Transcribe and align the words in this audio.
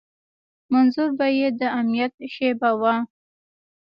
منظور 0.73 1.09
به 1.17 1.27
يې 1.37 1.47
د 1.59 1.61
امنيت 1.79 2.13
شعبه 2.35 2.69
وه. 2.81 2.95